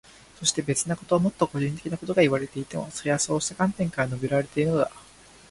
[0.39, 4.89] そして、別なこと、もっと個人的なことがいわれていても、それはそうした観点から述べられているのだ。